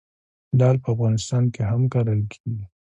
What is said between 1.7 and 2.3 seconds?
کرل